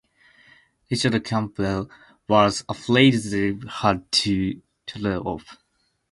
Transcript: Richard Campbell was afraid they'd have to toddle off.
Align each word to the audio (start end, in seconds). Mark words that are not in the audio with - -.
Richard 0.89 1.23
Campbell 1.25 1.87
was 2.27 2.65
afraid 2.67 3.13
they'd 3.13 3.63
have 3.69 4.09
to 4.09 4.59
toddle 4.87 5.27
off. 5.27 5.59